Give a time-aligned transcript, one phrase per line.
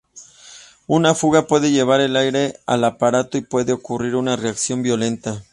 [0.87, 5.43] Una fuga puede llevar aire al aparato y puede ocurrir una reacción violenta.